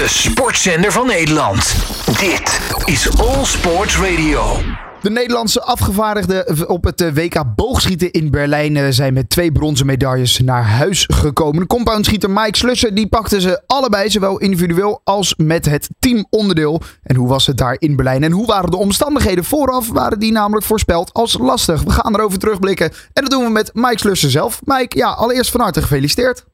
[0.00, 1.74] De sportzender van Nederland.
[2.18, 4.56] Dit is All Sports Radio.
[5.02, 9.86] De Nederlandse afgevaardigden op het eh, WK boogschieten in Berlijn eh, zijn met twee bronzen
[9.86, 11.66] medailles naar huis gekomen.
[11.66, 16.80] Compoundschieter Mike Slussen die pakte ze allebei, zowel individueel als met het teamonderdeel.
[17.02, 19.44] En hoe was het daar in Berlijn en hoe waren de omstandigheden?
[19.44, 21.82] Vooraf waren die namelijk voorspeld als lastig.
[21.82, 24.60] We gaan erover terugblikken en dat doen we met Mike Slussen zelf.
[24.64, 26.44] Mike, ja, allereerst van harte gefeliciteerd.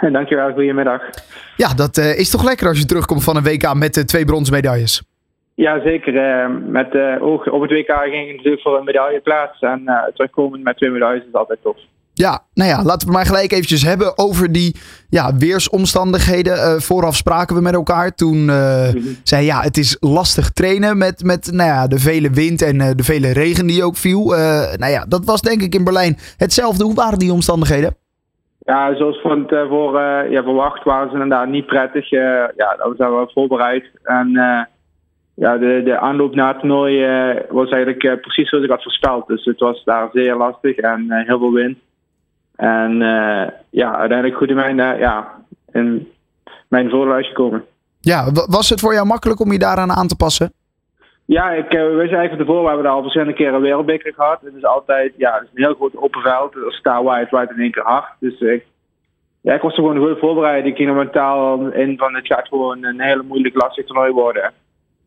[0.12, 1.02] Dankjewel, goedemiddag.
[1.56, 4.24] Ja, dat uh, is toch lekker als je terugkomt van een WK met uh, twee
[4.24, 5.02] bronzen medailles.
[5.54, 6.14] Ja, zeker.
[6.14, 9.60] Uh, met oog op het WK ging ik natuurlijk voor een medailleplaats.
[9.60, 9.82] En
[10.14, 11.76] terugkomen met twee medailles is altijd tof.
[12.12, 14.76] Ja, nou ja, laten we maar gelijk eventjes hebben over die
[15.08, 16.82] ja, weersomstandigheden.
[16.82, 18.14] vooraf spraken we met elkaar.
[18.14, 19.16] Toen mm-hmm.
[19.22, 23.02] zei ja, het is lastig trainen met, met nou ja, de vele wind en de
[23.02, 24.26] vele regen die ook viel.
[24.76, 26.84] nou ja, dat was denk ik in Berlijn hetzelfde.
[26.84, 27.96] Hoe waren die omstandigheden?
[28.66, 32.12] Ja, zoals van tevoren ja, verwacht waren ze inderdaad niet prettig.
[32.12, 32.20] Uh,
[32.56, 33.90] ja, we zijn wel voorbereid.
[34.02, 34.60] En uh,
[35.34, 37.06] ja, de, de aanloop naar het toernooi
[37.48, 39.26] was eigenlijk precies zoals ik had voorspeld.
[39.26, 41.78] Dus het was daar zeer lastig en heel veel wind.
[42.56, 42.98] En
[43.70, 45.32] ja, uiteindelijk goed in mijn, ja,
[45.72, 46.08] in
[46.68, 47.64] mijn voordeel uitgekomen.
[48.00, 50.52] Ja, was het voor jou makkelijk om je daaraan aan te passen?
[51.26, 54.40] Ja, ik uh, wist eigenlijk van tevoren, we hebben al verschillende keren een wereldbeker gehad.
[54.40, 56.54] Het is altijd, ja, het is een heel groot open veld.
[56.68, 58.08] Star wide, right in één keer hard.
[58.20, 58.64] Dus ik,
[59.40, 60.66] ja, ik was er gewoon goed voorbereid.
[60.66, 64.52] Ik ging er mentaal in van het gaat gewoon een hele moeilijk lastig toernooi worden.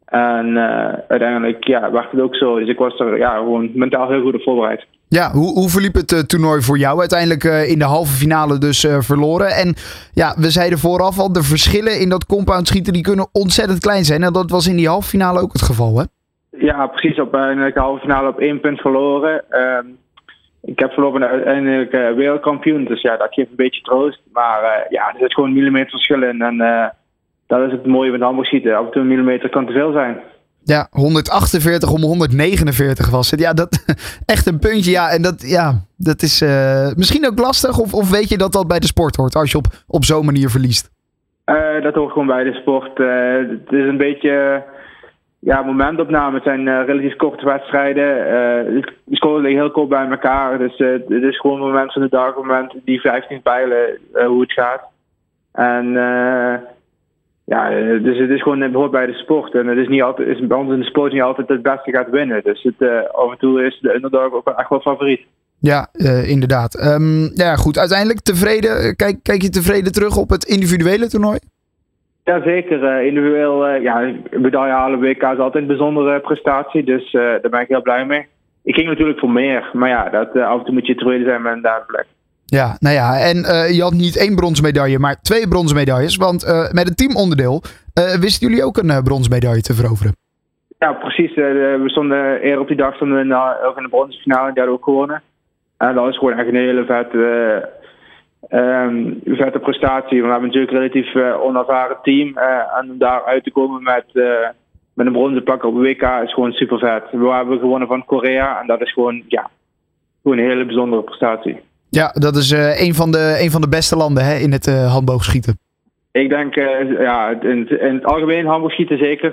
[0.06, 2.60] En uh, uiteindelijk ja, werd het ook zo.
[2.60, 4.86] Dus ik was er ja, gewoon mentaal heel goed op voorbereid.
[5.18, 7.00] Ja, hoe, hoe verliep het uh, toernooi voor jou?
[7.00, 9.48] Uiteindelijk uh, in de halve finale dus verloren.
[9.48, 9.74] En
[10.14, 14.04] ja, we zeiden vooraf al, de verschillen in dat compound schieten die kunnen ontzettend klein
[14.04, 14.24] zijn.
[14.24, 16.04] En dat was in die halve finale ook het geval, hè?
[16.52, 17.20] Ja, precies.
[17.20, 19.44] Op de halve finale op één punt verloren.
[19.50, 19.86] Ehm,
[20.62, 22.86] ik heb voorlopig uiteindelijk uh, wereldkampioen.
[22.86, 24.22] Dus ja, dat geeft een beetje troost.
[24.34, 26.42] Maar ja, er zit gewoon millimeter verschil in.
[26.42, 26.58] En
[27.48, 28.78] dat is het mooie met handbalschieten.
[28.78, 30.18] Af en toe een millimeter kan te veel zijn.
[30.64, 33.40] Ja, 148 om 149 was het.
[33.40, 33.84] Ja, dat
[34.26, 34.92] echt een puntje.
[34.92, 36.42] Ja, en dat, ja, dat is
[36.96, 37.78] misschien ook lastig.
[37.78, 40.26] Of, of weet je dat dat bij de sport hoort als je op, op zo'n
[40.26, 40.92] manier verliest?
[41.82, 42.98] dat hoort gewoon bij de sport.
[42.98, 44.64] het is een beetje
[45.40, 46.36] ja, momentopname.
[46.36, 48.04] Het zijn relatief korte wedstrijden.
[49.06, 50.58] De scoren liggen heel kort bij elkaar.
[50.58, 54.82] Dus het is gewoon moment van de dag, moment die 15 pijlen hoe het gaat.
[55.52, 55.94] En
[57.50, 59.54] ja, dus het is gewoon het hoort bij de sport.
[59.54, 61.92] En het is niet altijd, is bij ons in de sport niet altijd het beste
[61.92, 62.42] gaat winnen.
[62.44, 65.22] Dus het, af en toe is de underdog ook echt wel favoriet.
[65.60, 65.88] Ja,
[66.28, 66.86] inderdaad.
[66.86, 67.78] Um, ja, goed.
[67.78, 68.96] Uiteindelijk tevreden.
[68.96, 71.40] Kijk, kijk je tevreden terug op het individuele toernooi?
[72.24, 72.84] Ja, zeker.
[72.84, 76.84] Uh, individueel, uh, ja, medaille halen WK is altijd een bijzondere prestatie.
[76.84, 78.28] Dus uh, daar ben ik heel blij mee.
[78.64, 79.70] Ik ging natuurlijk voor meer.
[79.74, 82.06] Maar ja, dat, af en toe moet je tevreden zijn met een plek.
[82.50, 83.38] Ja, nou ja, en
[83.74, 86.16] je had niet één bronzen medaille, maar twee bronzen medailles.
[86.16, 87.62] Want met het teamonderdeel
[88.20, 90.16] wisten jullie ook een bronzen medaille te veroveren.
[90.80, 91.36] Ja, precies.
[91.36, 94.84] we stonden eerder op die dag stonden we ook in de bronzen finale en ook
[94.84, 95.22] gewonnen.
[95.78, 97.70] En dat is gewoon echt een hele vette
[98.50, 100.22] Um, vette prestatie.
[100.22, 102.38] We hebben natuurlijk een relatief onervaren team.
[102.38, 104.06] En om daar uit te komen met,
[104.94, 107.04] met een bronzen plak op WK is gewoon super vet.
[107.12, 109.50] We hebben gewonnen van Korea en dat is gewoon, ja,
[110.24, 111.60] gewoon een hele bijzondere prestatie.
[111.90, 115.60] Ja, dat is een, van de, een van de beste landen hè, in het handboogschieten.
[116.12, 116.56] Ik denk,
[117.00, 119.32] ja, in, in, het algemeen handboogschieten zeker.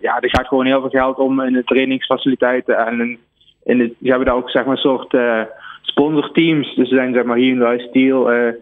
[0.00, 2.86] ja, er gaat gewoon heel veel geld om in de trainingsfaciliteiten.
[2.86, 3.18] En
[3.64, 5.14] in, ze hebben daar ook zeg maar een soort
[5.82, 6.74] sponsorteams.
[6.74, 8.52] Dus er zijn zeg maar Hyundai Steel, uh,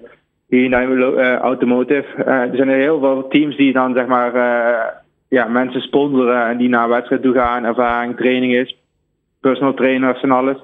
[0.48, 2.06] Hyundai uh, Automotive.
[2.18, 4.32] Uh, er zijn heel veel teams die dan zeg maar
[5.28, 8.76] ja, mensen sponsoren en die naar wedstrijd toe gaan, ervaring, training is,
[9.40, 10.56] personal trainers en alles.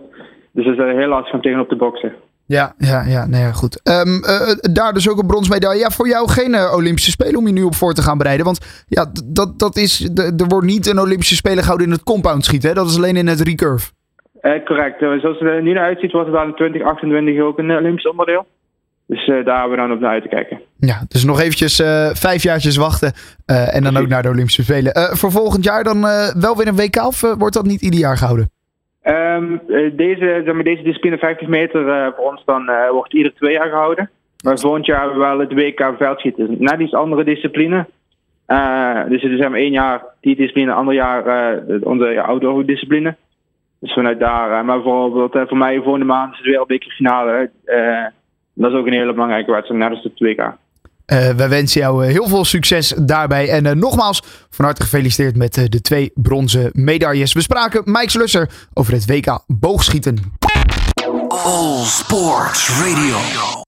[0.52, 2.12] Dus dat is heel lastig om tegenop te boksen.
[2.46, 3.80] Ja, ja, ja, nee, goed.
[3.88, 5.80] Um, uh, daar dus ook een bronsmedaille.
[5.80, 8.44] Ja, voor jou geen uh, Olympische Spelen om je nu op voor te gaan bereiden.
[8.44, 12.44] Want ja, dat, dat is, er wordt niet een Olympische Spelen gehouden in het compound
[12.44, 12.68] schieten.
[12.68, 12.74] Hè?
[12.74, 13.91] Dat is alleen in het recurve.
[14.42, 15.02] Uh, correct.
[15.02, 18.46] Uh, zoals het er nu naar uitziet, was het in 2028 ook een Olympisch onderdeel.
[19.06, 20.60] Dus uh, daar hebben we dan op naar uit te kijken.
[20.76, 21.76] Ja, dus nog eventjes
[22.12, 23.12] vijf jaartjes wachten.
[23.46, 25.16] en dan ook naar de Olympische Spelen.
[25.16, 26.00] voor volgend jaar dan
[26.41, 28.50] wel weer een WK of wordt dat niet ieder jaar gehouden?
[29.04, 29.60] Um,
[29.97, 34.10] deze, zeg maar, deze discipline 50 meter voor ons dan wordt ieder twee jaar gehouden.
[34.45, 36.57] Maar volgend jaar hebben we wel het WK veldschieten.
[36.59, 37.87] Net iets andere discipline.
[39.09, 43.16] dus het is maar één jaar die discipline, ander jaar onze outdoor discipline.
[43.83, 44.59] Dus vanuit daar.
[44.59, 47.51] Eh, maar bijvoorbeeld eh, voor mij volgende maand is het wereldbekerfinale.
[47.65, 48.07] Uh,
[48.54, 50.43] dat is ook een hele belangrijke wedstrijd, net als de 2K.
[51.07, 53.49] Uh, wij wensen jou heel veel succes daarbij.
[53.49, 57.33] En uh, nogmaals, van harte gefeliciteerd met de twee bronzen medailles.
[57.33, 60.19] We spraken Mike Slusser over het WK boogschieten.
[61.28, 63.60] All Sports Radio.